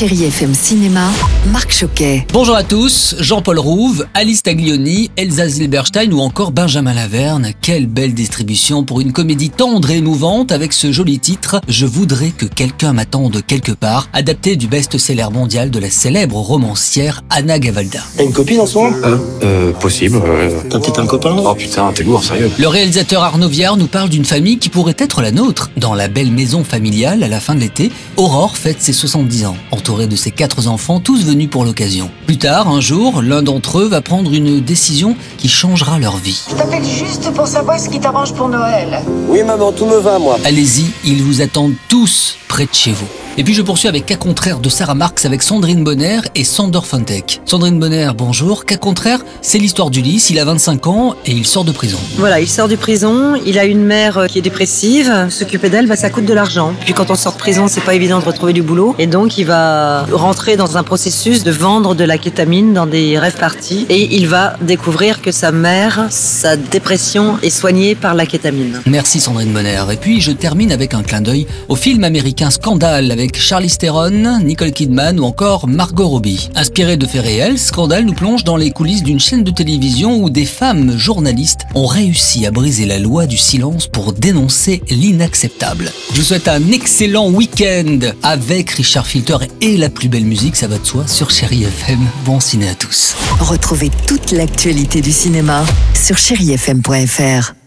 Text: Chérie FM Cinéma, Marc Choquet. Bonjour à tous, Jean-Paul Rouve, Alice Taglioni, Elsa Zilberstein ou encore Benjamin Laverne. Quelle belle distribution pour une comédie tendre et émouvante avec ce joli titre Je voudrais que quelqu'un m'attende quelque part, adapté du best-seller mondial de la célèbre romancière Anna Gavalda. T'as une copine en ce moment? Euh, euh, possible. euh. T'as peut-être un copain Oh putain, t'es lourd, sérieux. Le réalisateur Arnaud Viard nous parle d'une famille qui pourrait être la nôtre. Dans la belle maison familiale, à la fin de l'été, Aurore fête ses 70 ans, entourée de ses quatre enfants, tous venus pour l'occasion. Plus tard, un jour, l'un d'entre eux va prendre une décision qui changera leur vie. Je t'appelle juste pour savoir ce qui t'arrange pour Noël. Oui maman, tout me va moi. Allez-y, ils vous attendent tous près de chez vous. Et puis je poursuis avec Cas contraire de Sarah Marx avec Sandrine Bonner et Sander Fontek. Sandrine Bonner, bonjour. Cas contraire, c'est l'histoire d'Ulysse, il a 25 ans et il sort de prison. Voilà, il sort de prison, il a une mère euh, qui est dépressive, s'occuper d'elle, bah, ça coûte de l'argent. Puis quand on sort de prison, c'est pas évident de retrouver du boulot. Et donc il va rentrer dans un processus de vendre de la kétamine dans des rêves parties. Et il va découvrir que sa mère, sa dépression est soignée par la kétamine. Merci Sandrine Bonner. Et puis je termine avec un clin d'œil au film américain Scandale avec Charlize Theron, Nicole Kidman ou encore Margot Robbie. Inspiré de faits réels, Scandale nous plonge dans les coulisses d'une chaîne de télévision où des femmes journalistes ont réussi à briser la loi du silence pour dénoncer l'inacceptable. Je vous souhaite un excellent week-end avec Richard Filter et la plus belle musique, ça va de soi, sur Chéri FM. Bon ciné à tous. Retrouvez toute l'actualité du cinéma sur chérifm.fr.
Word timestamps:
Chérie 0.00 0.24
FM 0.24 0.54
Cinéma, 0.54 1.10
Marc 1.52 1.72
Choquet. 1.72 2.26
Bonjour 2.32 2.56
à 2.56 2.62
tous, 2.62 3.16
Jean-Paul 3.18 3.58
Rouve, 3.58 4.06
Alice 4.14 4.42
Taglioni, 4.42 5.10
Elsa 5.18 5.46
Zilberstein 5.46 6.10
ou 6.14 6.20
encore 6.20 6.52
Benjamin 6.52 6.94
Laverne. 6.94 7.50
Quelle 7.60 7.86
belle 7.86 8.14
distribution 8.14 8.82
pour 8.82 9.02
une 9.02 9.12
comédie 9.12 9.50
tendre 9.50 9.90
et 9.90 9.98
émouvante 9.98 10.52
avec 10.52 10.72
ce 10.72 10.90
joli 10.90 11.18
titre 11.18 11.60
Je 11.68 11.84
voudrais 11.84 12.30
que 12.30 12.46
quelqu'un 12.46 12.94
m'attende 12.94 13.42
quelque 13.46 13.72
part, 13.72 14.08
adapté 14.14 14.56
du 14.56 14.68
best-seller 14.68 15.26
mondial 15.30 15.70
de 15.70 15.78
la 15.78 15.90
célèbre 15.90 16.36
romancière 16.36 17.20
Anna 17.28 17.58
Gavalda. 17.58 18.00
T'as 18.16 18.24
une 18.24 18.32
copine 18.32 18.60
en 18.60 18.66
ce 18.66 18.78
moment? 18.78 18.96
Euh, 19.04 19.18
euh, 19.42 19.72
possible. 19.72 20.16
euh. 20.24 20.62
T'as 20.70 20.78
peut-être 20.78 21.00
un 21.00 21.06
copain 21.06 21.36
Oh 21.44 21.54
putain, 21.54 21.92
t'es 21.94 22.04
lourd, 22.04 22.24
sérieux. 22.24 22.50
Le 22.58 22.68
réalisateur 22.68 23.22
Arnaud 23.22 23.50
Viard 23.50 23.76
nous 23.76 23.86
parle 23.86 24.08
d'une 24.08 24.24
famille 24.24 24.56
qui 24.56 24.70
pourrait 24.70 24.96
être 24.96 25.20
la 25.20 25.30
nôtre. 25.30 25.70
Dans 25.76 25.92
la 25.92 26.08
belle 26.08 26.30
maison 26.30 26.64
familiale, 26.64 27.22
à 27.22 27.28
la 27.28 27.38
fin 27.38 27.54
de 27.54 27.60
l'été, 27.60 27.92
Aurore 28.16 28.56
fête 28.56 28.80
ses 28.80 28.94
70 28.94 29.44
ans, 29.44 29.56
entourée 29.90 30.06
de 30.06 30.14
ses 30.14 30.30
quatre 30.30 30.68
enfants, 30.68 31.00
tous 31.00 31.24
venus 31.24 31.50
pour 31.50 31.64
l'occasion. 31.64 32.12
Plus 32.24 32.38
tard, 32.38 32.68
un 32.68 32.80
jour, 32.80 33.22
l'un 33.22 33.42
d'entre 33.42 33.80
eux 33.80 33.88
va 33.88 34.00
prendre 34.00 34.32
une 34.32 34.60
décision 34.60 35.16
qui 35.36 35.48
changera 35.48 35.98
leur 35.98 36.16
vie. 36.16 36.40
Je 36.48 36.54
t'appelle 36.54 36.84
juste 36.84 37.32
pour 37.32 37.48
savoir 37.48 37.80
ce 37.80 37.88
qui 37.88 37.98
t'arrange 37.98 38.32
pour 38.34 38.48
Noël. 38.48 39.02
Oui 39.26 39.42
maman, 39.42 39.72
tout 39.72 39.86
me 39.86 39.96
va 39.96 40.20
moi. 40.20 40.36
Allez-y, 40.44 40.92
ils 41.04 41.24
vous 41.24 41.40
attendent 41.40 41.74
tous 41.88 42.36
près 42.46 42.66
de 42.66 42.72
chez 42.72 42.92
vous. 42.92 43.19
Et 43.38 43.44
puis 43.44 43.54
je 43.54 43.62
poursuis 43.62 43.88
avec 43.88 44.06
Cas 44.06 44.16
contraire 44.16 44.58
de 44.58 44.68
Sarah 44.68 44.94
Marx 44.94 45.24
avec 45.24 45.42
Sandrine 45.42 45.84
Bonner 45.84 46.20
et 46.34 46.42
Sander 46.42 46.80
Fontek. 46.82 47.40
Sandrine 47.44 47.78
Bonner, 47.78 48.10
bonjour. 48.16 48.64
Cas 48.64 48.76
contraire, 48.76 49.20
c'est 49.40 49.58
l'histoire 49.58 49.90
d'Ulysse, 49.90 50.30
il 50.30 50.38
a 50.40 50.44
25 50.44 50.86
ans 50.88 51.14
et 51.26 51.30
il 51.30 51.46
sort 51.46 51.64
de 51.64 51.70
prison. 51.70 51.98
Voilà, 52.16 52.40
il 52.40 52.48
sort 52.48 52.66
de 52.66 52.74
prison, 52.74 53.40
il 53.46 53.58
a 53.58 53.64
une 53.64 53.84
mère 53.84 54.18
euh, 54.18 54.26
qui 54.26 54.38
est 54.38 54.42
dépressive, 54.42 55.28
s'occuper 55.30 55.70
d'elle, 55.70 55.86
bah, 55.86 55.94
ça 55.94 56.10
coûte 56.10 56.24
de 56.24 56.34
l'argent. 56.34 56.74
Puis 56.84 56.92
quand 56.92 57.10
on 57.10 57.14
sort 57.14 57.34
de 57.34 57.38
prison, 57.38 57.68
c'est 57.68 57.82
pas 57.82 57.94
évident 57.94 58.18
de 58.18 58.24
retrouver 58.24 58.52
du 58.52 58.62
boulot. 58.62 58.96
Et 58.98 59.06
donc 59.06 59.38
il 59.38 59.44
va 59.44 60.06
rentrer 60.12 60.56
dans 60.56 60.76
un 60.76 60.82
processus 60.82 61.44
de 61.44 61.52
vendre 61.52 61.94
de 61.94 62.04
la 62.04 62.18
kétamine 62.18 62.74
dans 62.74 62.86
des 62.86 63.16
rêves 63.16 63.38
parties. 63.38 63.86
Et 63.88 64.16
il 64.16 64.26
va 64.26 64.56
découvrir 64.60 65.22
que 65.22 65.30
sa 65.30 65.52
mère, 65.52 66.08
sa 66.10 66.56
dépression 66.56 67.38
est 67.42 67.50
soignée 67.50 67.94
par 67.94 68.14
la 68.14 68.26
kétamine. 68.26 68.82
Merci 68.86 69.20
Sandrine 69.20 69.52
Bonner. 69.52 69.84
Et 69.92 69.96
puis 69.96 70.20
je 70.20 70.32
termine 70.32 70.72
avec 70.72 70.94
un 70.94 71.02
clin 71.02 71.20
d'œil 71.20 71.46
au 71.68 71.76
film 71.76 72.02
américain 72.02 72.50
Scandale 72.50 73.20
avec 73.30 73.40
Charlize 73.40 73.78
Theron, 73.78 74.40
Nicole 74.42 74.72
Kidman 74.72 75.20
ou 75.20 75.24
encore 75.24 75.68
Margot 75.68 76.08
Robbie. 76.08 76.50
Inspiré 76.56 76.96
de 76.96 77.06
faits 77.06 77.22
réels, 77.22 77.60
Scandale 77.60 78.04
nous 78.04 78.12
plonge 78.12 78.42
dans 78.42 78.56
les 78.56 78.72
coulisses 78.72 79.04
d'une 79.04 79.20
chaîne 79.20 79.44
de 79.44 79.52
télévision 79.52 80.20
où 80.20 80.30
des 80.30 80.44
femmes 80.44 80.96
journalistes 80.96 81.60
ont 81.76 81.86
réussi 81.86 82.44
à 82.44 82.50
briser 82.50 82.86
la 82.86 82.98
loi 82.98 83.26
du 83.26 83.36
silence 83.36 83.86
pour 83.86 84.14
dénoncer 84.14 84.82
l'inacceptable. 84.90 85.92
Je 86.12 86.16
vous 86.18 86.24
souhaite 86.26 86.48
un 86.48 86.72
excellent 86.72 87.30
week-end 87.30 88.00
avec 88.24 88.70
Richard 88.70 89.06
Filter 89.06 89.36
et 89.60 89.76
la 89.76 89.90
plus 89.90 90.08
belle 90.08 90.24
musique, 90.24 90.56
ça 90.56 90.66
va 90.66 90.78
de 90.78 90.84
soi, 90.84 91.06
sur 91.06 91.30
Chéri 91.30 91.62
FM. 91.62 92.00
Bon 92.24 92.40
ciné 92.40 92.68
à 92.68 92.74
tous. 92.74 93.14
Retrouvez 93.38 93.90
toute 94.08 94.32
l'actualité 94.32 95.02
du 95.02 95.12
cinéma 95.12 95.64
sur 95.94 96.18
chérifm.fr. 96.18 97.59